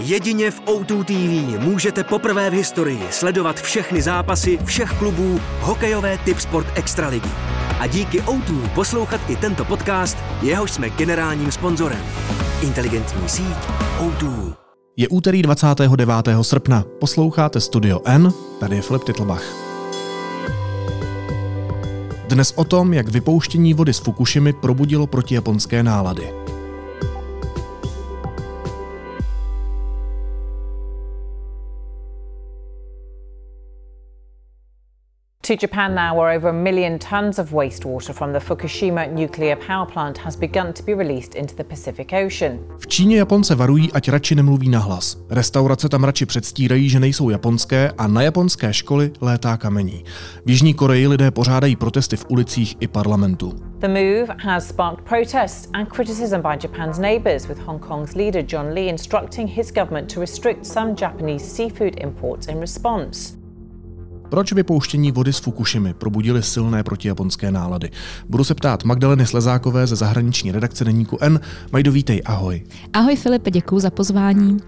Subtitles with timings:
[0.00, 6.40] Jedině v O2 TV můžete poprvé v historii sledovat všechny zápasy všech klubů hokejové typ
[6.40, 7.28] sport extraligy.
[7.80, 12.02] A díky O2 poslouchat i tento podcast, jehož jsme generálním sponzorem.
[12.62, 13.56] Inteligentní síť
[13.98, 14.54] O2.
[14.96, 16.08] Je úterý 29.
[16.42, 16.84] srpna.
[17.00, 19.42] Posloucháte Studio N, tady je Filip Titlbach.
[22.28, 26.39] Dnes o tom, jak vypouštění vody z Fukushimy probudilo protijaponské nálady.
[35.42, 39.86] To Japan now, where over a million tons of wastewater from the Fukushima nuclear power
[39.86, 42.58] plant has begun to be released into the Pacific Ocean.
[42.78, 45.16] V Číně Japonce varují, ať radši nemluví nahlas.
[45.30, 50.04] Restaurace tam radši předstírají, že nejsou japonské a na japonské školy létá kamení.
[50.46, 53.54] V Jižní Koreji lidé pořádají protesty v ulicích i parlamentu.
[53.78, 58.74] The move has sparked protests and criticism by Japan's neighbours, with Hong Kong's leader John
[58.74, 63.39] Lee instructing his government to restrict some Japanese seafood imports in response.
[64.30, 67.90] Proč vypouštění vody z Fukushimy probudily silné protijaponské nálady?
[68.28, 71.40] Budu se ptát Magdaleny Slezákové ze zahraniční redakce Deníku N.
[71.72, 72.62] Majdo, vítej, ahoj.
[72.92, 74.58] Ahoj Filipe, děkuji za pozvání.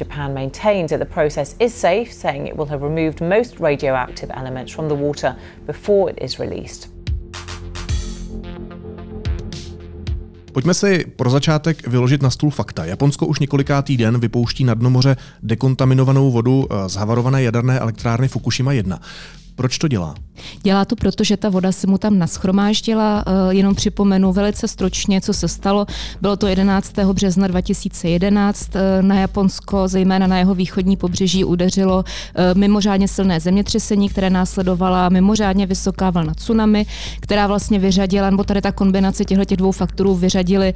[0.00, 4.72] Japan maintains that the process is safe, saying it will have removed most radioactive elements
[4.72, 6.97] from the water before it is released.
[10.58, 12.84] Pojďme si pro začátek vyložit na stůl fakta.
[12.84, 18.72] Japonsko už několikátý den vypouští na dno moře dekontaminovanou vodu z havarované jaderné elektrárny Fukushima
[18.72, 19.00] 1.
[19.54, 20.14] Proč to dělá?
[20.62, 23.24] Dělá to proto, že ta voda se mu tam naschromáždila.
[23.26, 25.86] Eh, jenom připomenu velice stručně, co se stalo.
[26.20, 27.12] Bylo to 11.
[27.12, 28.76] března 2011.
[28.76, 35.08] Eh, na Japonsko, zejména na jeho východní pobřeží, udeřilo eh, mimořádně silné zemětřesení, které následovala
[35.08, 36.86] mimořádně vysoká vlna tsunami,
[37.20, 40.74] která vlastně vyřadila, nebo tady ta kombinace těchto dvou faktorů vyřadili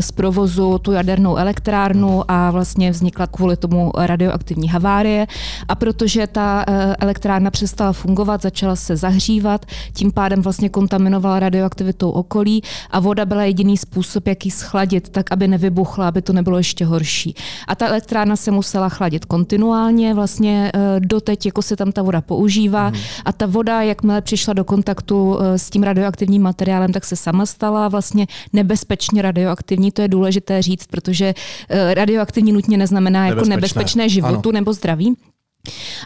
[0.00, 5.26] z provozu tu jadernou elektrárnu a vlastně vznikla kvůli tomu radioaktivní havárie.
[5.68, 6.64] A protože ta
[6.98, 13.44] elektrárna přestala fungovat, začala se zahřívat, tím pádem vlastně kontaminovala radioaktivitou okolí a voda byla
[13.44, 17.34] jediný způsob, jak ji schladit, tak aby nevybuchla, aby to nebylo ještě horší.
[17.68, 22.20] A ta elektrárna se musela chladit kontinuálně, vlastně eh, doteď, jako se tam ta voda
[22.20, 22.96] používá mm.
[23.24, 27.46] a ta voda, jakmile přišla do kontaktu eh, s tím radioaktivním materiálem, tak se sama
[27.46, 31.34] stala vlastně nebezpečně radioaktivní, to je důležité říct, protože
[31.68, 34.52] eh, radioaktivní nutně neznamená jako nebezpečné, nebezpečné životu ano.
[34.52, 35.16] nebo zdraví.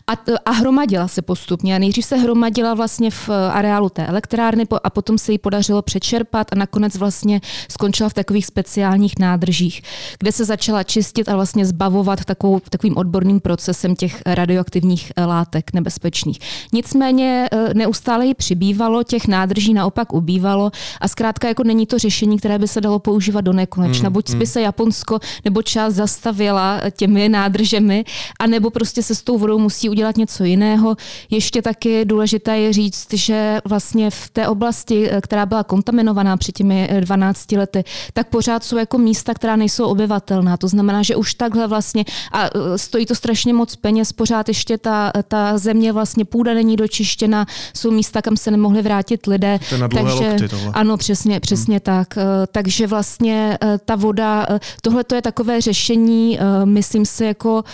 [0.07, 0.13] A,
[0.45, 1.77] a hromadila se postupně.
[1.77, 5.83] A nejdřív se hromadila vlastně v eh, areálu té elektrárny a potom se jí podařilo
[5.83, 7.41] přečerpat a nakonec vlastně
[7.71, 9.83] skončila v takových speciálních nádržích,
[10.19, 15.73] kde se začala čistit a vlastně zbavovat takovou, takovým odborným procesem těch radioaktivních eh, látek
[15.73, 16.39] nebezpečných.
[16.73, 22.39] Nicméně eh, neustále jí přibývalo, těch nádrží naopak ubývalo a zkrátka jako není to řešení,
[22.39, 24.07] které by se dalo používat do nekonečna.
[24.07, 24.39] Hmm, Buď hmm.
[24.39, 28.05] by se Japonsko nebo část zastavila těmi nádržemi,
[28.41, 30.97] anebo prostě se s tou vodou musí udělat něco jiného.
[31.31, 36.53] Ještě taky důležité je říct, že vlastně v té oblasti, eh, která byla kontaminovaná před
[36.53, 40.57] těmi 12 eh, lety, tak pořád jsou jako místa, která nejsou obyvatelná.
[40.57, 44.79] To znamená, že už takhle vlastně, a eh, stojí to strašně moc peněz, pořád ještě
[44.79, 49.59] ta, ta země vlastně půda není dočištěna, jsou místa, kam se nemohli vrátit lidé.
[49.71, 50.71] To na takže, lokty, tohle.
[50.73, 51.81] Ano, přesně, přesně hmm.
[51.81, 52.19] tak.
[52.53, 54.47] Takže vlastně ta voda,
[54.83, 57.65] tohle to je takové řešení, myslím si, jako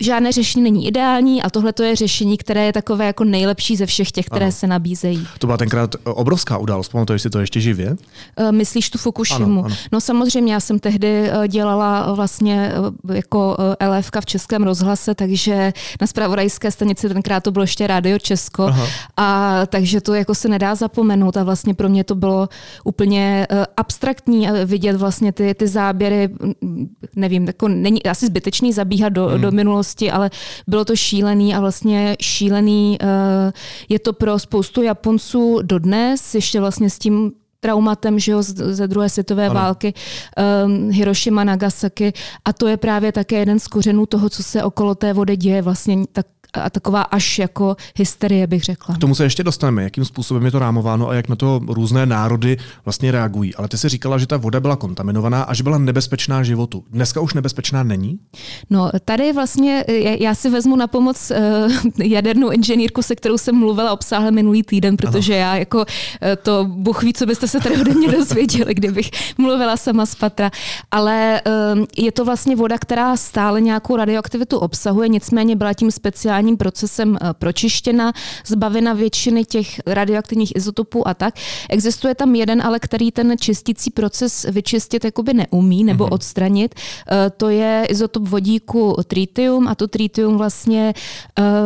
[0.00, 3.86] žádné řešení není ideální a tohle to je řešení, které je takové jako nejlepší ze
[3.86, 4.52] všech těch, které ano.
[4.52, 5.26] se nabízejí.
[5.38, 7.90] To byla tenkrát obrovská událost, pamatuješ si to ještě živě?
[7.90, 9.60] Uh, myslíš tu Fukushimu?
[9.60, 9.76] Ano, ano.
[9.92, 12.72] No samozřejmě, já jsem tehdy dělala vlastně
[13.12, 13.56] jako
[13.88, 18.86] LFK v Českém rozhlase, takže na spravodajské stanici tenkrát to bylo ještě Rádio Česko Aha.
[19.16, 22.48] a takže to jako se nedá zapomenout a vlastně pro mě to bylo
[22.84, 23.46] úplně
[23.76, 26.28] abstraktní vidět vlastně ty, ty záběry,
[27.16, 29.40] nevím, jako není asi zbytečný zabíhat do, hmm.
[29.40, 30.30] do minulosti, ale
[30.66, 33.08] bylo to šílený a vlastně šílený uh,
[33.88, 39.08] je to pro spoustu Japonců dodnes, ještě vlastně s tím traumatem že jo, ze druhé
[39.08, 39.54] světové ano.
[39.54, 39.94] války
[40.64, 42.12] um, Hiroshima, Nagasaki
[42.44, 45.62] a to je právě také jeden z kořenů toho, co se okolo té vody děje,
[45.62, 48.94] vlastně tak a taková až jako hysterie, bych řekla.
[48.94, 52.06] K tomu se ještě dostaneme, jakým způsobem je to rámováno a jak na to různé
[52.06, 53.54] národy vlastně reagují.
[53.54, 56.84] Ale ty si říkala, že ta voda byla kontaminovaná a že byla nebezpečná životu.
[56.90, 58.18] Dneska už nebezpečná není?
[58.70, 59.84] No, tady vlastně
[60.20, 61.36] já si vezmu na pomoc uh,
[62.06, 65.40] jadernou inženýrku, se kterou jsem mluvila obsáhle minulý týden, protože ano.
[65.40, 65.84] já jako uh,
[66.42, 70.50] to Bůh ví, co byste se tady ode mě dozvěděli, kdybych mluvila sama z patra.
[70.90, 71.40] Ale
[71.74, 76.56] uh, je to vlastně voda, která stále nějakou radioaktivitu obsahuje, nicméně byla tím speciální speciálním
[76.56, 78.12] procesem pročištěna,
[78.46, 81.34] zbavena většiny těch radioaktivních izotopů a tak.
[81.70, 86.14] Existuje tam jeden, ale který ten čistící proces vyčistit jakoby neumí nebo mm-hmm.
[86.14, 86.74] odstranit.
[87.36, 90.94] To je izotop vodíku tritium a to tritium vlastně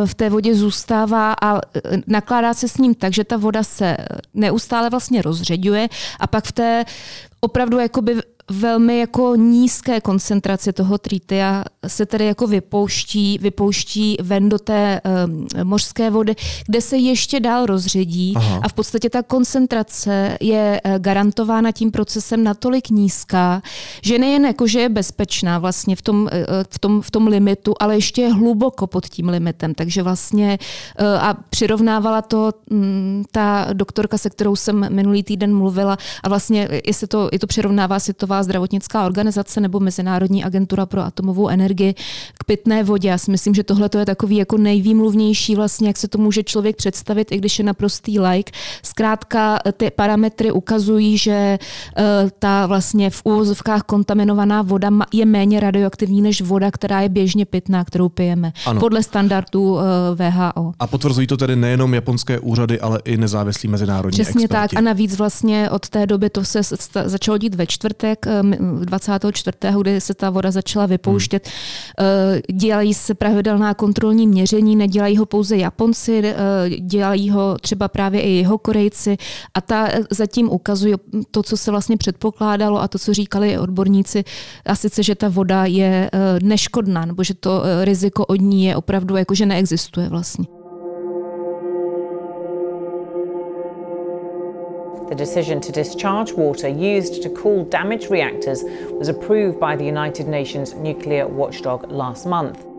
[0.05, 1.61] v té vodě zůstává a
[2.07, 3.97] nakládá se s ním tak, že ta voda se
[4.33, 6.85] neustále vlastně rozředuje a pak v té
[7.41, 8.15] opravdu jakoby
[8.51, 15.47] velmi jako nízké koncentrace toho tritia se tedy jako vypouští, vypouští ven do té um,
[15.63, 16.35] mořské vody,
[16.67, 18.59] kde se ještě dál rozředí Aha.
[18.63, 23.61] a v podstatě ta koncentrace je eh, garantována tím procesem natolik nízká,
[24.01, 27.73] že nejen jako, že je bezpečná vlastně v tom, eh, v tom, v tom limitu,
[27.79, 29.73] ale ještě je hluboko pod tím limitem.
[29.73, 30.59] Takže vlastně
[31.19, 37.07] a přirovnávala to um, ta doktorka, se kterou jsem minulý týden mluvila a vlastně jestli
[37.07, 41.93] to, je to přirovnává to Světová zdravotnická organizace nebo Mezinárodní agentura pro atomovou energii
[42.39, 43.09] k pitné vodě.
[43.09, 46.75] Já si myslím, že tohle je takový jako nejvýmluvnější vlastně, jak se to může člověk
[46.75, 48.51] představit, i když je naprostý like.
[48.83, 56.21] Zkrátka ty parametry ukazují, že uh, ta vlastně v úvozovkách kontaminovaná voda je méně radioaktivní
[56.21, 58.53] než voda, která je běžně pitná, kterou pijeme.
[58.65, 58.79] Ano.
[58.79, 59.83] Podle standardů eh,
[60.15, 60.73] VHO.
[60.79, 64.75] A potvrzují to tedy nejenom japonské úřady, ale i nezávislí mezinárodní Přesně experti.
[64.75, 64.79] tak.
[64.79, 66.61] A navíc vlastně od té doby to se
[67.05, 69.57] začalo dít ve čtvrtek, 24.
[69.81, 71.49] kdy se ta voda začala vypouštět.
[71.99, 72.59] Hmm.
[72.59, 76.35] Dělají se pravidelná kontrolní měření, nedělají ho pouze Japonci, eh,
[76.79, 79.17] dělají ho třeba právě i jeho Korejci
[79.53, 80.95] a ta eh, zatím ukazuje
[81.31, 84.23] to, co se vlastně předpokládalo a to, co říkali odborníci,
[84.65, 86.09] a sice, že ta voda je
[86.41, 90.62] neškodná, nebo že to riziko od ní je opravdu jako, že neexistuje vlastně.
[95.09, 98.63] The decision to discharge water used to cool damaged reactors
[98.99, 102.73] was approved by the United Nations nuclear watchdog last month.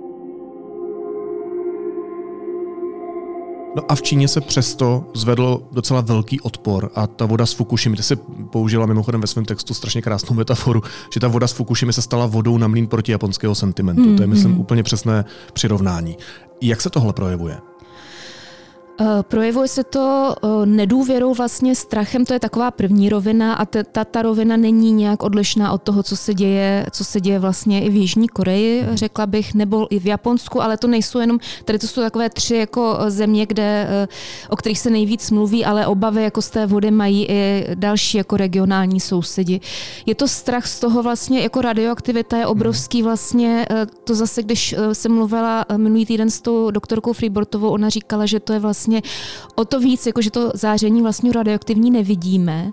[3.76, 7.96] No a v Číně se přesto zvedl docela velký odpor a ta voda z Fukushimy,
[7.96, 8.16] ty se
[8.50, 10.82] použila mimochodem ve svém textu strašně krásnou metaforu,
[11.14, 14.02] že ta voda z Fukushimy se stala vodou na mlín proti japonského sentimentu.
[14.02, 14.60] Mm, to je, myslím, mm.
[14.60, 16.16] úplně přesné přirovnání.
[16.62, 17.58] Jak se tohle projevuje?
[19.00, 24.04] Eh, projevuje se to eh, nedůvěrou, vlastně strachem, to je taková první rovina a ta,
[24.04, 27.90] ta rovina není nějak odlišná od toho, co se děje, co se děje vlastně i
[27.90, 31.86] v Jižní Koreji, řekla bych, nebo i v Japonsku, ale to nejsou jenom, tady to
[31.86, 33.88] jsou takové tři jako eh, země, kde,
[34.48, 38.36] o kterých se nejvíc mluví, ale obavy jako z té vody mají i další jako
[38.36, 39.60] regionální sousedi.
[40.06, 43.04] Je to strach z toho vlastně, jako radioaktivita je obrovský mhm.
[43.04, 43.66] vlastně,
[44.04, 48.52] to zase, když jsem mluvila minulý týden s tou doktorkou Freebortovou, ona říkala, že to
[48.52, 49.02] je vlastně vlastně
[49.54, 52.72] o to víc, jako že to záření vlastně radioaktivní nevidíme,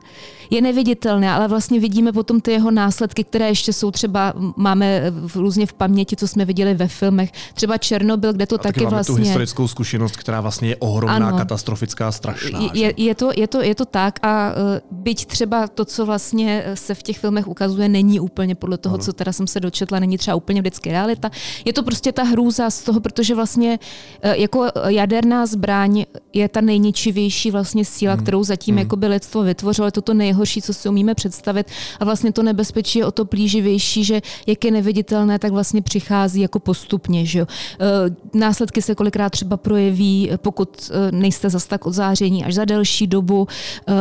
[0.52, 5.36] je neviditelné, ale vlastně vidíme potom ty jeho následky, které ještě jsou třeba, máme v,
[5.36, 7.32] různě v paměti, co jsme viděli ve filmech.
[7.54, 9.16] Třeba Černobyl, kde to a taky, taky máme vlastně...
[9.16, 12.60] tu historickou zkušenost, která vlastně je ohromná, ano, katastrofická, strašná.
[12.74, 16.64] Je, je, to, je, to, je to tak a uh, byť třeba to, co vlastně
[16.74, 19.04] se v těch filmech ukazuje, není úplně podle toho, ano.
[19.04, 21.32] co teda jsem se dočetla, není třeba úplně vždycky realita.
[21.66, 23.80] Je to prostě ta hrůza z toho, protože vlastně
[24.26, 28.24] uh, jako jaderná zbraň je ta nejničivější vlastně síla, hmm.
[28.24, 28.80] kterou zatím hmm.
[28.80, 29.88] jako by lidstvo vytvořilo.
[29.88, 31.68] Je to to nejhorší, co si umíme představit.
[32.00, 36.42] A vlastně to nebezpečí je o to plíživější, že jak je neviditelné, tak vlastně přichází
[36.42, 37.26] jako postupně.
[37.26, 37.46] Že jo?
[37.80, 42.66] E, následky se kolikrát třeba projeví, pokud e, nejste zas tak od záření, až za
[42.66, 43.48] delší dobu.
[43.88, 43.94] E,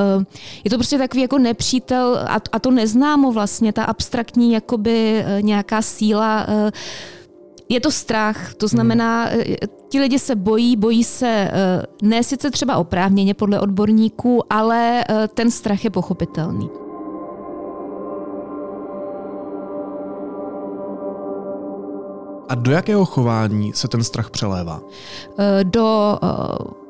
[0.64, 6.46] je to prostě takový jako nepřítel a to neznámo vlastně, ta abstraktní jakoby nějaká síla
[7.70, 9.42] je to strach, to znamená, hmm.
[9.88, 15.28] ti lidi se bojí, bojí se eh, ne sice třeba oprávněně podle odborníků, ale eh,
[15.28, 16.70] ten strach je pochopitelný.
[22.48, 24.80] A do jakého chování se ten strach přelévá?
[25.62, 26.18] Do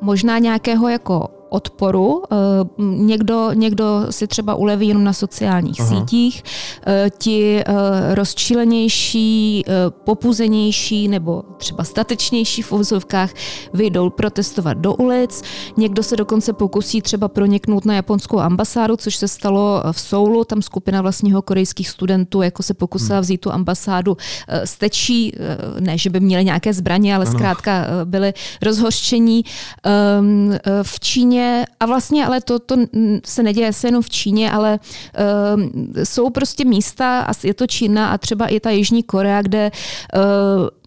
[0.00, 2.23] možná nějakého jako odporu.
[2.33, 2.37] Eh,
[2.78, 5.88] někdo, někdo si třeba uleví jenom na sociálních Aha.
[5.88, 6.42] sítích,
[6.87, 9.64] eh, ti eh, rozčílenější,
[10.04, 13.30] popuzenější nebo třeba statečnější v uvozovkách
[13.73, 15.42] vyjdou protestovat do ulic.
[15.76, 20.45] Někdo se dokonce pokusí třeba proniknout na japonskou ambasádu, což se stalo v Soulu.
[20.45, 23.23] Tam skupina vlastního korejských studentů jako se pokusila hmm.
[23.23, 24.16] vzít tu ambasádu
[24.64, 25.33] stečí,
[25.80, 27.35] ne, že by měli nějaké zbraně, ale ano.
[27.35, 29.45] zkrátka byli rozhořčení.
[29.85, 32.76] Ehm, v Číně Číně, a vlastně ale to, to
[33.25, 35.62] se neděje se jenom v Číně, ale uh,
[36.04, 40.23] jsou prostě místa, a je to Čína a třeba i ta Jižní Korea, kde uh,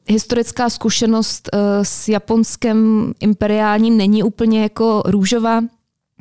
[0.07, 5.61] historická zkušenost uh, s Japonskem imperiálním není úplně jako růžová.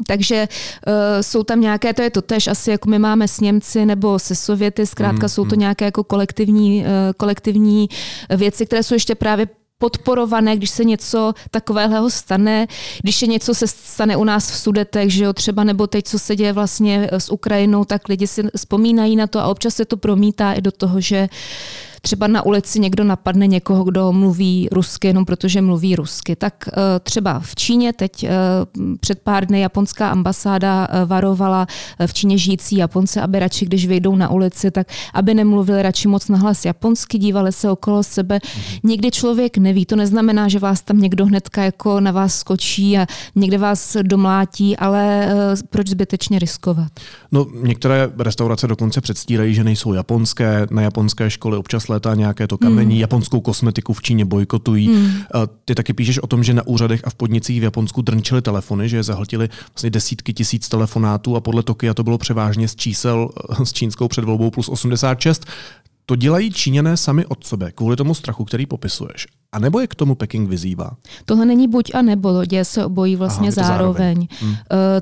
[0.06, 3.86] Takže uh, jsou tam nějaké, to je to tež asi jako my máme s Němci
[3.86, 5.60] nebo se Sověty, zkrátka mm, jsou to mm.
[5.60, 6.86] nějaké jako kolektivní, uh,
[7.16, 7.88] kolektivní
[8.36, 9.46] věci, které jsou ještě právě
[9.82, 12.66] podporované, když se něco takového stane,
[13.02, 16.18] když je něco se stane u nás v Sudetech, že jo, třeba nebo teď, co
[16.18, 19.96] se děje vlastně s Ukrajinou, tak lidi si vzpomínají na to a občas se to
[19.96, 21.28] promítá i do toho, že
[22.02, 26.37] třeba na ulici někdo napadne někoho, kdo mluví rusky, jenom protože mluví rusky.
[26.37, 28.30] Tak eh, třeba v Číně teď eh,
[29.00, 31.66] před pár dny japonská ambasáda eh, varovala
[32.06, 36.28] v Číně žijící Japonce, aby radši, když vyjdou na ulici, tak aby nemluvili radši moc
[36.28, 38.38] nahlas japonsky, dívali se okolo sebe.
[38.44, 38.78] Mhm.
[38.82, 43.06] Někdy člověk neví, to neznamená, že vás tam někdo hnedka jako na vás skočí a
[43.35, 45.28] někde vás domlátí, ale
[45.71, 46.92] proč zbytečně riskovat?
[47.32, 52.58] No, některé restaurace dokonce předstírají, že nejsou japonské, na japonské školy občas létá nějaké to
[52.58, 53.00] kamení, mm.
[53.00, 54.88] japonskou kosmetiku v Číně bojkotují.
[54.88, 55.12] Mm.
[55.64, 58.88] Ty taky píšeš o tom, že na úřadech a v podnicích v Japonsku drnčily telefony,
[58.88, 63.28] že je zahltili vlastně desítky tisíc telefonátů a podle Tokia to bylo převážně z čísel
[63.64, 65.46] s čínskou předvolbou plus 86.
[66.06, 69.26] To dělají Číňané sami od sebe, kvůli tomu strachu, který popisuješ.
[69.52, 70.90] A nebo je k tomu Peking vyzývá?
[71.25, 73.96] Tohle není buď a nebo, děje se obojí vlastně Aha, zároveň.
[73.99, 74.28] zároveň.
[74.40, 74.50] Hmm.
[74.50, 74.56] Uh,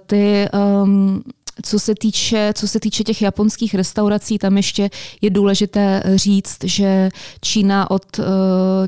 [0.06, 0.48] ty
[0.82, 1.22] um,
[1.62, 4.90] co se týče, co se týče těch japonských restaurací, tam ještě
[5.20, 7.08] je důležité říct, že
[7.40, 8.24] Čína od uh,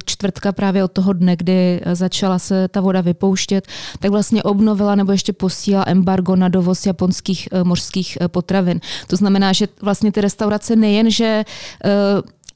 [0.04, 3.66] čtvrtka právě od toho dne, kdy začala se ta voda vypouštět,
[4.00, 8.80] tak vlastně obnovila nebo ještě posílala embargo na dovoz japonských uh, mořských uh, potravin.
[9.06, 11.44] To znamená, že vlastně ty restaurace nejen, že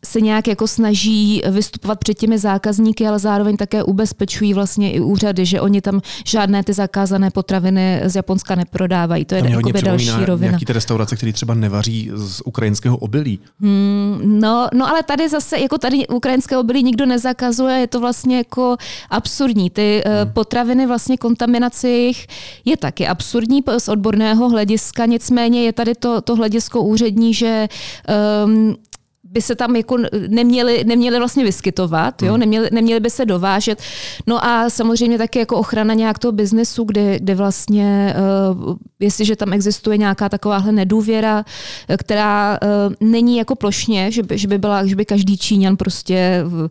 [0.04, 5.46] se nějak jako snaží vystupovat před těmi zákazníky, ale zároveň také ubezpečují vlastně i úřady,
[5.46, 9.24] že oni tam žádné ty zakázané potraviny z Japonska neprodávají.
[9.24, 10.50] To je jako další rovina.
[10.50, 13.38] Nějaký ty restaurace, které třeba nevaří z ukrajinského obilí.
[13.60, 18.36] Hmm, no, no, ale tady zase, jako tady ukrajinské obilí nikdo nezakazuje, je to vlastně
[18.36, 18.76] jako
[19.10, 19.70] absurdní.
[19.70, 20.32] Ty eh, hmm.
[20.32, 22.26] potraviny, vlastně kontaminace jejich
[22.64, 27.68] je taky absurdní z odborného hlediska, nicméně je tady to, to hledisko úřední, že
[28.44, 28.76] um,
[29.36, 29.96] by se tam jako
[30.28, 32.32] neměli, neměli vlastně vyskytovat, jo?
[32.32, 32.40] Hmm.
[32.40, 33.82] Neměli, neměli by se dovážet.
[34.26, 38.16] No a samozřejmě taky jako ochrana nějak toho biznesu, kde, kde vlastně,
[38.56, 41.44] uh, jestliže tam existuje nějaká takováhle nedůvěra,
[41.98, 46.44] která uh, není jako plošně, že by, že by byla, že by každý Číňan prostě
[46.44, 46.68] uh,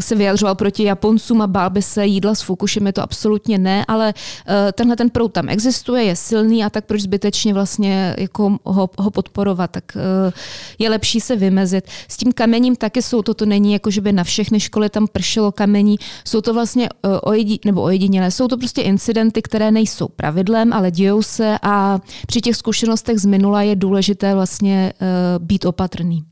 [0.00, 4.14] se vyjadřoval proti Japoncům a bál by se jídla s Fukushima, to absolutně ne, ale
[4.16, 8.90] uh, tenhle ten proud tam existuje, je silný a tak proč zbytečně vlastně jako ho,
[8.98, 10.32] ho podporovat, tak uh,
[10.78, 12.08] je lepší se vymezit vysvětlit.
[12.08, 15.06] S tím kamením taky jsou to, to není jako, že by na všechny školy tam
[15.06, 20.08] pršelo kamení, jsou to vlastně uh, ojedi, nebo ojedinělé, jsou to prostě incidenty, které nejsou
[20.08, 25.64] pravidlem, ale dějou se a při těch zkušenostech z minula je důležité vlastně uh, být
[25.64, 26.24] opatrný.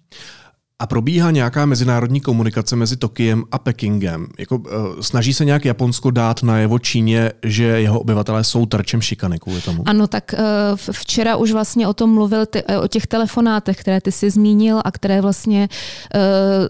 [0.81, 4.27] A probíhá nějaká mezinárodní komunikace mezi Tokiem a Pekingem?
[4.39, 4.65] Jako, uh,
[5.01, 9.61] snaží se nějak Japonsko dát na jeho Číně, že jeho obyvatelé jsou terčem šikany kvůli
[9.61, 9.83] tomu?
[9.87, 14.01] Ano, tak uh, včera už vlastně o tom mluvil, ty, uh, o těch telefonátech, které
[14.01, 15.69] ty si zmínil a které vlastně,
[16.15, 16.21] uh,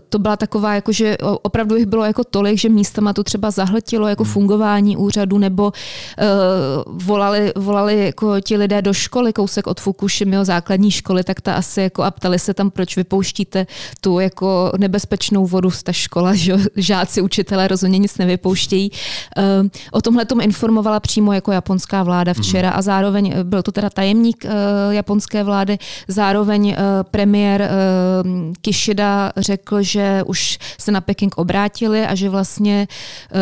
[0.09, 4.09] to byla taková, jako, že opravdu jich bylo jako tolik, že místama to třeba zahltilo
[4.09, 4.33] jako hmm.
[4.33, 10.91] fungování úřadu, nebo uh, volali, volali jako ti lidé do školy, kousek od Fukushimy, základní
[10.91, 13.67] školy, tak ta asi jako a ptali se tam, proč vypouštíte
[14.01, 18.91] tu jako nebezpečnou vodu z ta škola, že žáci, učitelé rozhodně nic nevypouštějí.
[19.37, 22.79] Ehm, o tomhle tom informovala přímo jako japonská vláda včera mhm.
[22.79, 24.51] a zároveň eh, byl to teda tajemník eh,
[24.91, 25.79] japonské vlády,
[26.09, 26.77] zároveň eh,
[27.11, 27.71] premiér
[28.61, 32.89] Kishida řekl, že už se na Peking obrátili a že vlastně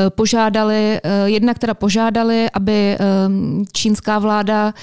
[0.08, 4.74] požádali, jednak teda požádali, aby ehm, čínská vláda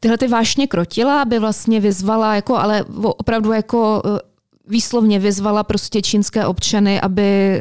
[0.00, 4.02] tyhle ty vášně krotila, aby vlastně vyzvala, jako, ale opravdu jako
[4.68, 7.60] výslovně vyzvala prostě čínské občany, aby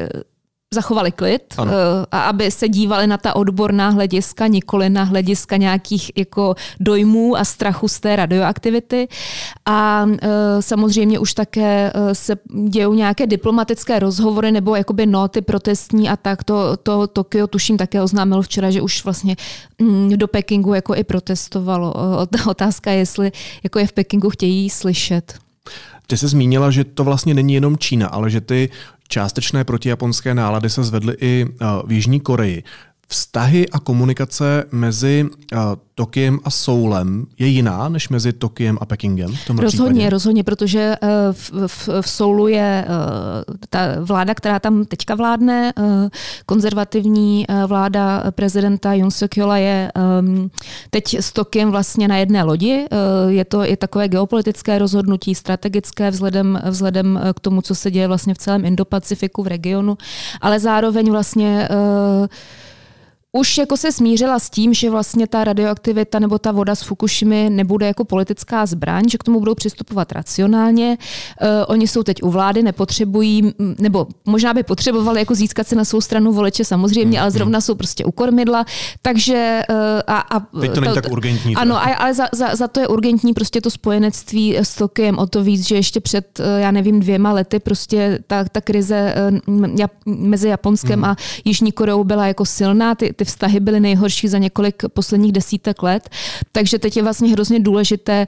[0.73, 1.71] zachovali klid ano.
[1.71, 7.37] Eh, a aby se dívali na ta odborná hlediska, nikoli na hlediska nějakých jako dojmů
[7.37, 9.07] a strachu z té radioaktivity.
[9.65, 12.35] A e, samozřejmě už také eh, se
[12.67, 16.43] dějou nějaké diplomatické rozhovory nebo jakoby noty protestní a tak.
[16.43, 19.35] To, to Tokio tuším také oznámilo včera, že už vlastně
[19.79, 21.93] mm, do Pekingu jako i protestovalo.
[22.47, 23.31] Otázka je, jestli
[23.63, 25.33] jako je v Pekingu chtějí slyšet.
[26.13, 28.69] Ty jsi zmínila, že to vlastně není jenom Čína, ale že ty
[29.07, 32.63] částečné protijaponské nálady se zvedly i eh, v Jižní Koreji
[33.13, 35.59] vztahy a komunikace mezi uh,
[35.95, 39.35] Tokiem a Soulem je jiná než mezi Tokiem a Pekingem?
[39.35, 40.09] V tom rozhodně, případě?
[40.09, 45.73] rozhodně, protože uh, v, v, v Soulu je uh, ta vláda, která tam teďka vládne,
[46.45, 50.51] konzervativní vláda prezidenta Yoon suk je um,
[50.89, 52.85] teď s Tokiem vlastně na jedné lodi.
[53.27, 58.33] Je to je takové geopolitické rozhodnutí, strategické vzhledem, vzhledem k tomu, co se děje vlastně
[58.33, 59.97] v celém Indo-Pacifiku v regionu,
[60.41, 62.27] ale zároveň vlastně uh,
[63.37, 67.49] už jako se smířila s tím, že vlastně ta radioaktivita nebo ta voda z Fukushimy
[67.49, 70.97] nebude jako politická zbraň, že k tomu budou přistupovat racionálně.
[71.41, 75.85] Uh, oni jsou teď u vlády, nepotřebují, nebo možná by potřebovali jako získat se na
[75.85, 78.65] svou stranu voliče samozřejmě, ale zrovna jsou prostě u kormidla.
[79.01, 79.75] Takže uh,
[80.07, 81.55] a, a teď to není tak urgentní.
[81.55, 85.27] Ano, a, ale za, za, za to je urgentní prostě to spojenectví s Tokiem o
[85.27, 89.15] to víc, že ještě před, uh, já nevím, dvěma lety prostě ta, ta krize
[90.05, 91.05] mezi Japonskem mm.
[91.05, 92.95] a Jižní Koreou byla jako silná.
[92.95, 96.09] Ty, ty ty vztahy byly nejhorší za několik posledních desítek let.
[96.51, 98.27] Takže teď je vlastně hrozně důležité,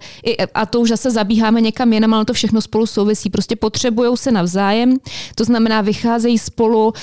[0.53, 3.29] a to už zase zabíháme někam jinam, ale to všechno spolu souvisí.
[3.29, 4.97] Prostě potřebují se navzájem,
[5.35, 6.93] to znamená, vycházejí spolu, uh,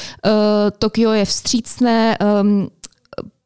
[0.79, 2.69] Tokio je vstřícné, um,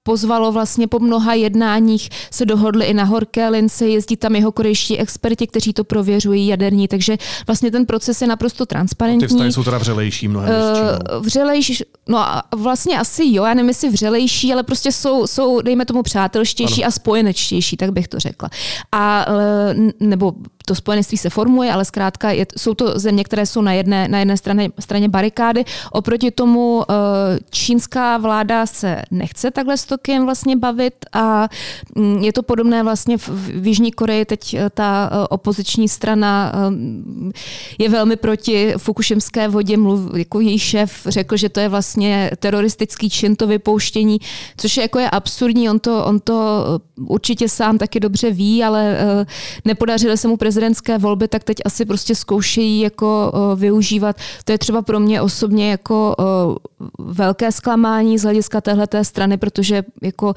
[0.07, 4.99] pozvalo vlastně po mnoha jednáních, se dohodli i na horké lince, jezdí tam jeho korejští
[4.99, 9.25] experti, kteří to prověřují jaderní, takže vlastně ten proces je naprosto transparentní.
[9.25, 13.55] A ty vztahy jsou teda vřelejší mnohem uh, Vřelejší, no a vlastně asi jo, já
[13.55, 16.89] nevím, jestli vřelejší, ale prostě jsou, jsou dejme tomu přátelštější ano.
[16.89, 18.51] a spojenečtější, tak bych to řekla.
[18.93, 19.27] A
[20.01, 20.33] nebo
[20.67, 24.19] to spojenství se formuje, ale zkrátka je, jsou to země, které jsou na jedné, na
[24.19, 25.65] jedné straně, straně barikády.
[25.93, 26.95] Oproti tomu eh,
[27.51, 31.49] čínská vláda se nechce takhle s Tokiem vlastně bavit a
[31.95, 34.25] mm, je to podobné vlastně v, v Jižní Koreji.
[34.25, 36.53] Teď eh, ta eh, opoziční strana
[37.79, 39.77] je velmi proti fukušimské vodě.
[39.77, 44.19] Mluv, jako její šéf řekl, že to je vlastně teroristický čin to vypouštění,
[44.57, 45.71] což je jako je absurdní.
[45.71, 46.65] On to, on to
[46.97, 48.99] určitě sám taky dobře ví, ale
[49.65, 54.17] nepodařilo se mu prezident prezidentské volby, tak teď asi prostě zkoušejí jako uh, využívat.
[54.45, 56.57] To je třeba pro mě osobně jako uh,
[56.99, 60.35] velké zklamání z hlediska téhleté strany, protože jako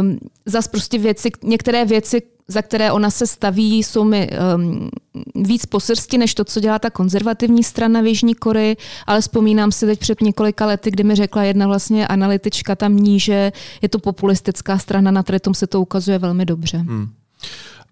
[0.00, 4.90] um, zas prostě věci, některé věci, za které ona se staví, jsou mi um,
[5.34, 8.76] víc po srsti, než to, co dělá ta konzervativní strana v Jižní Koreji,
[9.06, 13.52] ale vzpomínám si teď před několika lety, kdy mi řekla jedna vlastně analytička tamní, že
[13.82, 16.78] je to populistická strana, na tom se to ukazuje velmi dobře.
[16.78, 17.21] Hmm.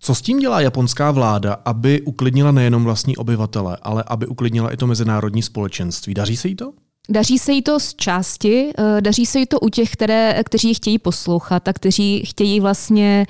[0.03, 4.77] Co s tím dělá japonská vláda, aby uklidnila nejenom vlastní obyvatele, ale aby uklidnila i
[4.77, 6.15] to mezinárodní společenství?
[6.15, 6.73] Daří se jí to?
[7.09, 10.75] Daří se jí to z části, eh, daří se jí to u těch, které, kteří
[10.75, 13.27] chtějí poslouchat a kteří chtějí vlastně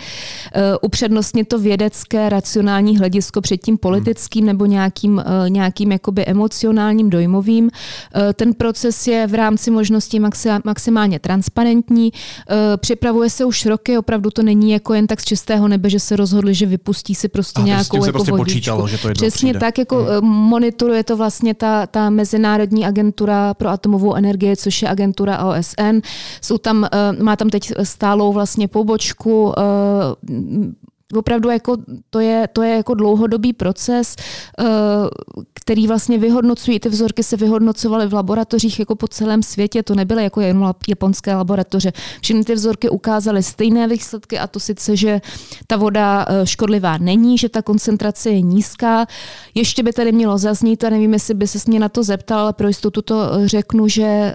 [0.56, 7.10] uh, upřednostnit to vědecké, racionální hledisko před tím politickým nebo nějakým, uh, nějakým jakoby emocionálním,
[7.10, 7.70] dojmovým.
[8.34, 12.12] Ten proces je v rámci možností maxi- maximálně transparentní,
[12.76, 16.16] připravuje se už roky, opravdu to není jako jen tak z čistého nebe, že se
[16.16, 19.60] rozhodli, že vypustí si prostě a nějakou jako prostě počítalo, že to Přesně přijde.
[19.60, 20.28] tak, jako hmm.
[20.28, 26.00] monitoruje to vlastně ta, ta mezinárodní agentura pro atomovou energii, což je agentura OSN.
[26.40, 29.62] Jsou tam, eh, má tam teď stálou vlastně pobočku eh,
[31.14, 31.76] opravdu jako
[32.10, 34.64] to je, to je jako dlouhodobý proces, eh,
[35.54, 40.24] který vlastně vyhodnocují, ty vzorky se vyhodnocovaly v laboratořích jako po celém světě, to nebyly
[40.24, 41.92] jako jen japonské laboratoře.
[42.20, 45.20] Všechny ty vzorky ukázaly stejné výsledky a to sice, že
[45.66, 49.06] ta voda škodlivá není, že ta koncentrace je nízká.
[49.54, 52.52] Ještě by tady mělo zaznít, a nevím, jestli by se mě na to zeptal, ale
[52.52, 54.34] pro jistotu to řeknu, že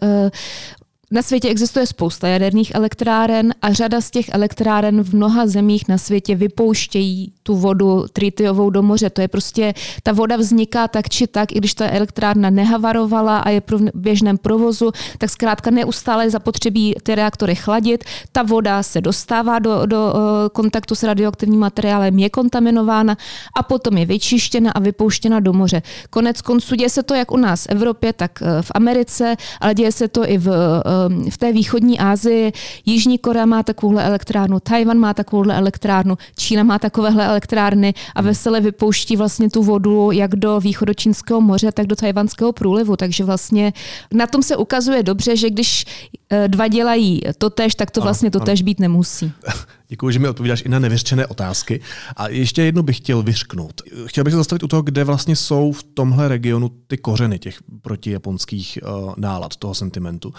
[1.11, 5.97] na světě existuje spousta jaderných elektráren a řada z těch elektráren v mnoha zemích na
[5.97, 9.09] světě vypouštějí tu vodu tritiovou do moře.
[9.09, 13.49] To je prostě, ta voda vzniká tak či tak, i když ta elektrárna nehavarovala a
[13.49, 18.03] je v běžném provozu, tak zkrátka neustále zapotřebí ty reaktory chladit.
[18.31, 23.17] Ta voda se dostává do, do eh, kontaktu s radioaktivním materiálem, je kontaminována
[23.55, 25.81] a potom je vyčištěna a vypouštěna do moře.
[26.09, 29.73] Konec konců děje se to jak u nás v Evropě, tak eh, v Americe, ale
[29.73, 30.94] děje se to i v eh,
[31.29, 32.51] v té východní Asii.
[32.85, 38.61] Jižní Korea má takovouhle elektrárnu, Tajvan má takovouhle elektrárnu, Čína má takovéhle elektrárny a vesele
[38.61, 42.95] vypouští vlastně tu vodu jak do východočínského moře, tak do tajvanského průlivu.
[42.95, 43.73] Takže vlastně
[44.13, 45.85] na tom se ukazuje dobře, že když
[46.29, 49.31] eh, dva dělají to tež, tak to vlastně to tež být nemusí.
[49.87, 51.81] Děkuji, že mi odpovídáš i na nevyřčené otázky.
[52.15, 53.81] A ještě jednu bych chtěl vyřknout.
[54.05, 57.59] Chtěl bych se zastavit u toho, kde vlastně jsou v tomhle regionu ty kořeny těch
[57.81, 60.33] protijaponských uh, nálad, toho sentimentu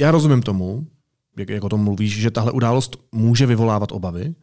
[0.00, 0.86] já rozumím tomu,
[1.38, 4.34] jak, jak o tom mluvíš, že tahle událost může vyvolávat obavy,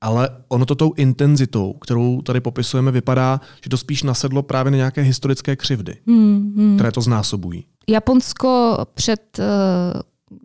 [0.00, 4.76] ale ono to tou intenzitou, kterou tady popisujeme, vypadá, že to spíš nasedlo právě na
[4.76, 6.76] nějaké historické křivdy, hmm, hmm.
[6.76, 7.64] které to znásobují.
[7.88, 10.00] Japonsko před uh,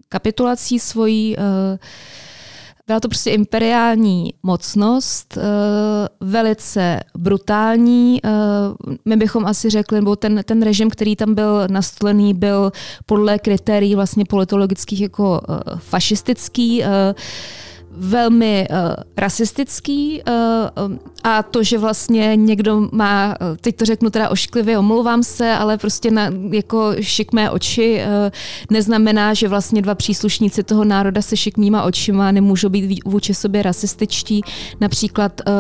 [0.09, 1.43] kapitulací svojí uh,
[2.87, 5.41] byla to prostě imperiální mocnost, eh,
[6.19, 8.19] velice brutální.
[8.23, 8.29] Eh,
[9.05, 12.71] my bychom asi řekli, nebo ten, ten režim, který tam byl nastolený, byl
[13.05, 16.83] podle kritérií vlastně politologických jako eh, fašistický
[17.95, 18.77] velmi uh,
[19.17, 25.51] rasistický uh, a to, že vlastně někdo má, teď to řeknu teda ošklivě, omlouvám se,
[25.51, 28.31] ale prostě na jako šikmé oči uh,
[28.71, 34.41] neznamená, že vlastně dva příslušníci toho národa se šikmýma očima nemůžou být vůči sobě rasističtí.
[34.81, 35.53] Například uh,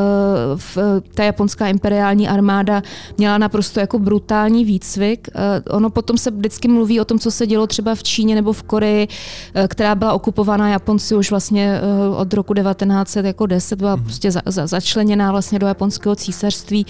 [0.55, 0.77] v,
[1.13, 2.81] ta japonská imperiální armáda
[3.17, 5.27] měla naprosto jako brutální výcvik.
[5.35, 8.53] Uh, ono potom se vždycky mluví o tom, co se dělo třeba v Číně nebo
[8.53, 14.03] v Koreji, uh, která byla okupovaná Japonci už vlastně uh, od roku 1910 byla mm-hmm.
[14.03, 16.85] prostě za, za, začleněná vlastně do japonského císařství.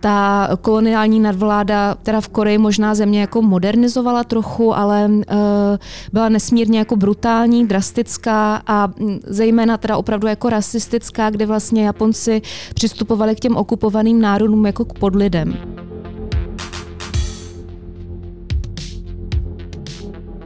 [0.00, 5.22] Ta koloniální nadvláda, teda v Koreji možná země jako modernizovala trochu, ale uh,
[6.12, 12.42] byla nesmírně jako brutální, drastická a mm, zejména teda opravdu jako rasistická, kde vlastně Japonci
[12.74, 15.81] přistupovali k těm okupovaným národům jako k podlidem.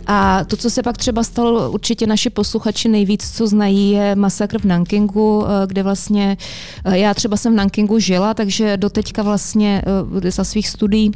[0.07, 4.59] A to, co se pak třeba stalo, určitě naši posluchači nejvíc, co znají, je masakr
[4.59, 6.37] v Nankingu, eh, kde vlastně
[6.85, 9.83] eh, já třeba jsem v Nankingu žila, takže doteďka vlastně
[10.23, 11.13] eh, za svých studií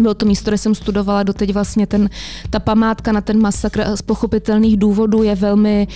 [0.00, 2.10] bylo to místo, kde jsem studovala, doteď vlastně ten,
[2.50, 5.88] ta památka na ten masakr z pochopitelných důvodů je velmi,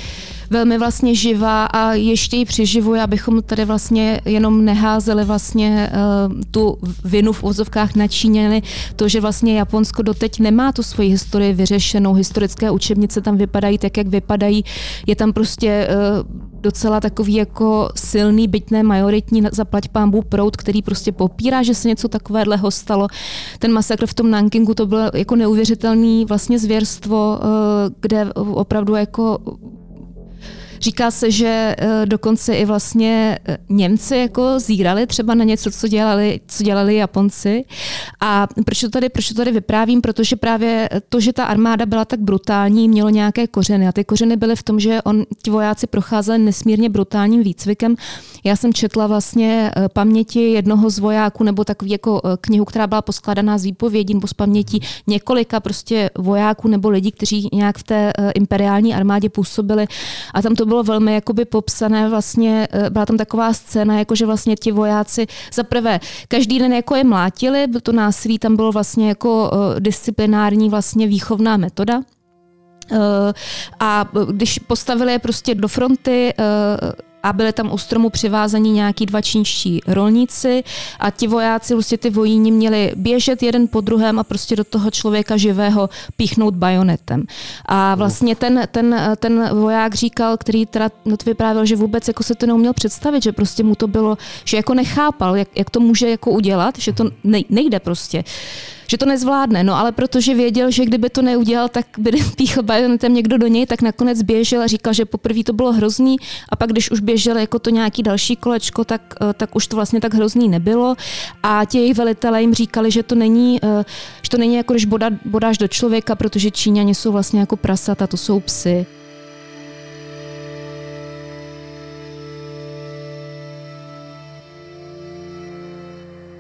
[0.51, 6.79] velmi vlastně živá a ještě ji přiživuje, abychom tady vlastně jenom neházeli vlastně uh, tu
[7.05, 8.07] vinu v úzovkách na
[8.97, 13.97] to, že vlastně Japonsko doteď nemá tu svoji historii vyřešenou, historické učebnice tam vypadají tak,
[13.97, 14.65] jak vypadají,
[15.07, 21.13] je tam prostě uh, docela takový jako silný, bytné majoritní zaplať pámbu prout, který prostě
[21.13, 23.09] popírá, že se něco takového stalo.
[23.59, 29.39] Ten masakr v tom Nankingu to bylo jako neuvěřitelný vlastně zvěrstvo, eh, kde opravdu jako
[30.83, 35.89] Říká se, že eh, dokonce i vlastně eh, Němci jako zírali třeba na něco, co
[35.89, 37.65] dělali, co dělali Japonci.
[38.21, 40.01] A proč to, tady, proč to tady vyprávím?
[40.01, 43.89] Protože právě to, že ta armáda byla tak brutální, mělo nějaké kořeny.
[43.89, 47.97] A ty kořeny byly v tom, že on, ti vojáci procházeli nesmírně brutálním výcvikem.
[48.45, 53.03] Já jsem četla vlastně eh, paměti jednoho z vojáků, nebo takový jako knihu, která byla
[53.03, 58.13] poskládaná z výpovědí nebo z paměti několika prostě vojáků nebo lidí, kteří nějak v té
[58.35, 59.87] imperiální armádě působili.
[60.35, 64.57] A tam to velmi jakoby popsané vlastně, eh, byla tam taková scéna, jako že vlastně
[64.57, 69.51] ti vojáci za prvé každý den jako je mlátili, to násilí, tam bylo vlastně jako
[69.53, 72.03] eh, disciplinární vlastně výchovná metoda.
[72.93, 73.33] Eh,
[73.81, 76.35] a když postavili je prostě do fronty,
[77.23, 80.65] a byly tam u stromu přivázaní nějaký dva čínští rolníci
[81.01, 84.91] a ti vojáci, prostě ty vojíni měli běžet jeden po druhém a prostě do toho
[84.91, 87.25] člověka živého píchnout bajonetem.
[87.67, 92.23] A vlastně ten, ten, ten voják říkal, který teda no to vyprávěl, že vůbec jako
[92.23, 95.81] se to neuměl představit, že prostě mu to bylo, že jako nechápal, jak, jak to
[95.81, 97.11] může jako udělat, že to
[97.49, 98.25] nejde prostě
[98.87, 99.65] že to nezvládne.
[99.65, 103.67] No ale protože věděl, že kdyby to neudělal, tak by píchl bajonetem někdo do něj,
[103.67, 106.17] tak nakonec běžel a říkal, že poprvé to bylo hrozný
[106.49, 109.77] a pak když už běžel jako to nějaký další kolečko, tak, eh, tak už to
[109.77, 110.95] vlastně tak hrozný nebylo.
[111.43, 113.85] A ti jejich velitelé jim říkali, že to není, eh,
[114.23, 114.85] že to není jako když
[115.25, 118.87] bodáš do člověka, protože Číňani jsou vlastně jako prasata, to jsou psy.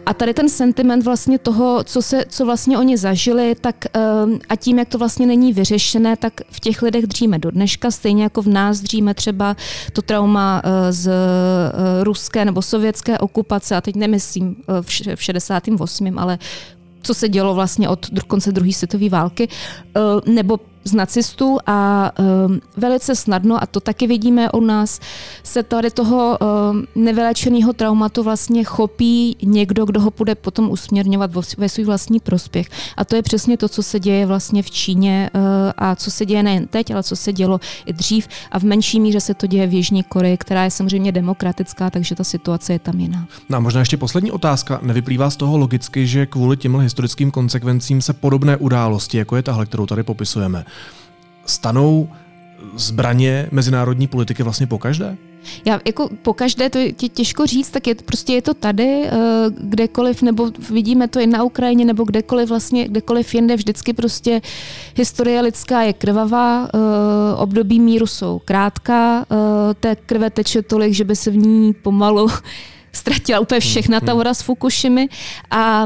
[0.07, 4.57] A tady ten sentiment vlastně toho, co, se, co vlastně oni zažili, tak ehm, a
[4.57, 8.43] tím, jak to vlastně není vyřešené, tak v těch lidech dříme do dneška, stejně jako
[8.43, 9.57] v nás dříme třeba
[9.93, 16.19] to trauma eh, z eh, ruské nebo sovětské okupace, a teď nemyslím eh, v 68.,
[16.19, 16.39] ale
[17.03, 19.49] co se dělo vlastně od konce druhé světové války,
[20.27, 22.11] nebo z nacistů a
[22.47, 25.01] um, velice snadno, a to taky vidíme u nás,
[25.43, 31.69] se tady toho um, nevylečeného traumatu vlastně chopí někdo, kdo ho bude potom usměrňovat ve
[31.69, 32.67] svůj vlastní prospěch.
[32.97, 35.41] A to je přesně to, co se děje vlastně v Číně uh,
[35.77, 39.01] a co se děje nejen teď, ale co se dělo i dřív a v menší
[39.01, 42.79] míře se to děje v Jižní Koreji, která je samozřejmě demokratická, takže ta situace je
[42.79, 43.27] tam jiná.
[43.49, 44.79] No a možná ještě poslední otázka.
[44.83, 49.67] Nevyplývá z toho logicky, že kvůli těmhle historickým konsekvencím se podobné události, jako je tahle,
[49.67, 50.65] kterou tady popisujeme,
[51.47, 52.09] stanou
[52.77, 55.17] zbraně mezinárodní politiky vlastně po každé?
[55.65, 59.11] Já jako po každé to je těžko říct, tak je, prostě je to tady, eh,
[59.51, 64.41] kdekoliv, nebo vidíme to i na Ukrajině, nebo kdekoliv vlastně, kdekoliv jinde, vždycky prostě
[64.97, 66.79] historie lidská je krvavá, eh,
[67.37, 72.29] období míru jsou krátká, eh, té krve teče tolik, že by se v ní pomalu
[72.93, 74.17] ztratila úplně všechna ta hmm.
[74.19, 75.09] voda z Fukushimy
[75.51, 75.85] a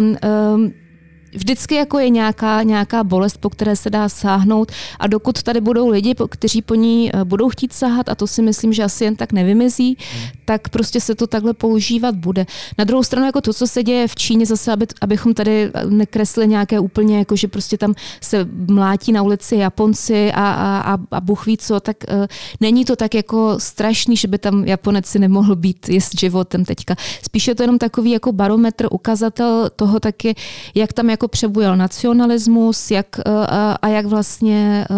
[1.32, 5.88] vždycky jako je nějaká, nějaká bolest, po které se dá sáhnout a dokud tady budou
[5.88, 9.16] lidi, kteří po ní eh, budou chtít sahat a to si myslím, že asi jen
[9.16, 9.98] tak nevymizí,
[10.44, 12.46] tak prostě se to takhle používat bude.
[12.78, 16.48] Na druhou stranu jako to, co se děje v Číně, zase, aby, abychom tady nekresli
[16.48, 21.20] nějaké úplně, jako že prostě tam se mlátí na ulici Japonci a, a, a, a
[21.20, 22.26] Bůh ví co, tak uh,
[22.60, 26.94] není to tak jako strašný, že by tam Japonec si nemohl být jest životem teďka.
[27.22, 30.34] Spíše je to jenom takový jako barometr, ukazatel toho taky,
[30.74, 33.44] jak tam jako přebujel nacionalismus jak, uh,
[33.82, 34.96] a jak vlastně uh,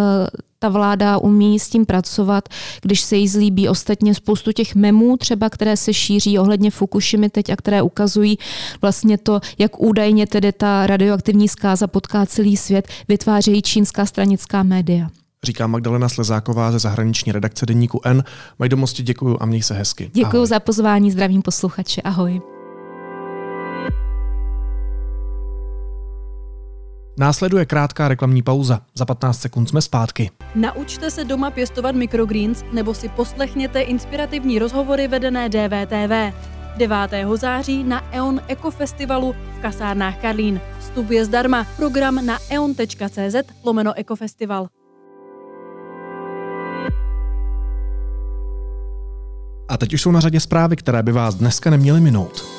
[0.58, 2.48] ta vláda umí s tím pracovat,
[2.82, 7.50] když se jí zlíbí ostatně spoustu těch memů třeba, které se šíří ohledně Fukushimy teď
[7.50, 8.38] a které ukazují
[8.82, 15.08] vlastně to, jak údajně tedy ta radioaktivní zkáza potká celý svět, vytvářejí čínská stranická média.
[15.44, 18.24] Říká Magdalena Slezáková ze zahraniční redakce Deníku N.
[18.58, 20.10] Majdomosti děkuju a měj se hezky.
[20.14, 22.57] Děkuji za pozvání, zdravím posluchače, ahoj.
[27.18, 28.80] Následuje krátká reklamní pauza.
[28.94, 30.30] Za 15 sekund jsme zpátky.
[30.54, 36.34] Naučte se doma pěstovat microgreens nebo si poslechněte inspirativní rozhovory vedené DVTV.
[36.76, 36.96] 9.
[37.34, 40.60] září na EON Eco Festivalu v kasárnách Karlín.
[40.80, 41.66] Vstup je zdarma.
[41.76, 44.68] Program na eon.cz lomeno Ecofestival.
[49.68, 52.57] A teď už jsou na řadě zprávy, které by vás dneska neměly minout.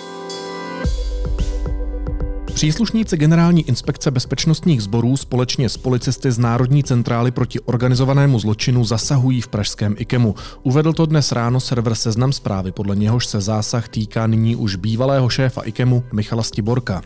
[2.53, 9.41] Příslušníci Generální inspekce bezpečnostních sborů společně s policisty z Národní centrály proti organizovanému zločinu zasahují
[9.41, 10.35] v pražském IKEMu.
[10.63, 15.29] Uvedl to dnes ráno server Seznam zprávy, podle něhož se zásah týká nyní už bývalého
[15.29, 17.01] šéfa IKEMu Michala Stiborka.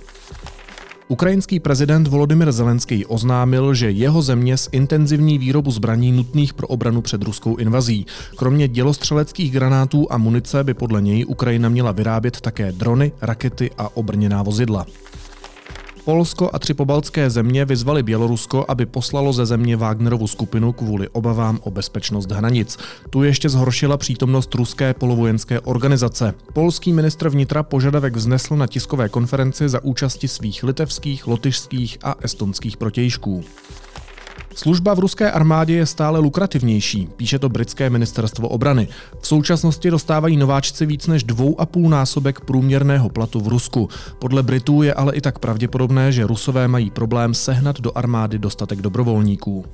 [1.08, 7.02] Ukrajinský prezident Volodymyr Zelenský oznámil, že jeho země z intenzivní výrobu zbraní nutných pro obranu
[7.02, 8.06] před ruskou invazí.
[8.36, 13.98] Kromě dělostřeleckých granátů a munice by podle něj Ukrajina měla vyrábět také drony, rakety a
[13.98, 14.86] obrněná vozidla.
[16.06, 21.60] Polsko a tři pobaltské země vyzvali Bělorusko, aby poslalo ze země Wagnerovu skupinu kvůli obavám
[21.64, 22.78] o bezpečnost hranic.
[23.10, 26.34] Tu ještě zhoršila přítomnost ruské polovojenské organizace.
[26.54, 32.78] Polský ministr vnitra požadavek vznesl na tiskové konferenci za účasti svých litevských, lotyšských a estonských
[32.78, 33.44] protějšků.
[34.56, 38.88] Služba v ruské armádě je stále lukrativnější, píše to britské ministerstvo obrany.
[39.20, 43.90] V současnosti dostávají nováčci víc než dvou a půl násobek průměrného platu v Rusku.
[44.20, 48.82] Podle Britů je ale i tak pravděpodobné, že Rusové mají problém sehnat do armády dostatek
[48.82, 49.66] dobrovolníků.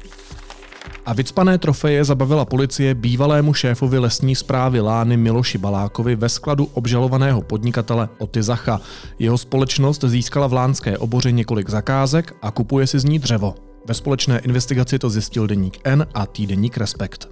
[1.05, 7.41] A vycpané trofeje zabavila policie bývalému šéfovi lesní zprávy Lány Miloši Balákovi ve skladu obžalovaného
[7.41, 8.81] podnikatele Oty Zacha.
[9.19, 13.68] Jeho společnost získala v lánské oboře několik zakázek a kupuje si z ní dřevo.
[13.89, 17.29] Ve společné investigaci to zjistil deník N a týdeník Respekt.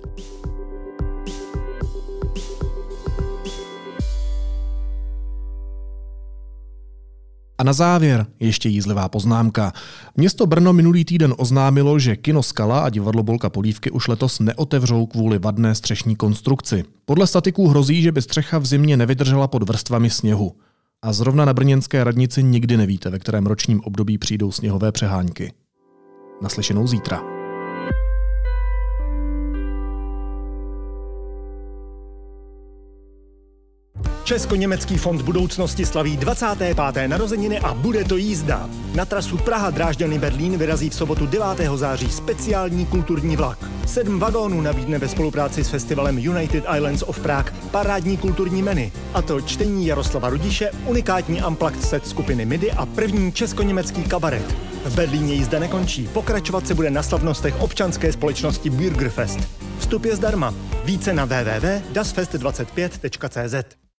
[7.57, 9.73] A na závěr ještě jízlivá poznámka.
[10.15, 15.05] Město Brno minulý týden oznámilo, že kino Skala a divadlo Bolka Polívky už letos neotevřou
[15.05, 16.83] kvůli vadné střešní konstrukci.
[17.05, 20.55] Podle statiků hrozí, že by střecha v zimě nevydržela pod vrstvami sněhu.
[21.01, 25.53] A zrovna na brněnské radnici nikdy nevíte, ve kterém ročním období přijdou sněhové přehánky.
[26.41, 27.36] Naslyšenou zítra.
[34.27, 36.77] Česko-německý fond budoucnosti slaví 25.
[37.07, 38.69] narozeniny a bude to jízda.
[38.95, 41.47] Na trasu Praha Drážďany Berlín vyrazí v sobotu 9.
[41.75, 43.59] září speciální kulturní vlak.
[43.85, 48.91] Sedm vagónů nabídne ve spolupráci s festivalem United Islands of Prague parádní kulturní menu.
[49.13, 54.55] A to čtení Jaroslava Rudiše, unikátní amplakt set skupiny MIDI a první česko-německý kabaret.
[54.85, 59.39] V Berlíně jízda nekončí, pokračovat se bude na slavnostech občanské společnosti Bürgerfest.
[59.79, 60.53] Vstup je zdarma.
[60.83, 63.86] Více na www.dasfest25.cz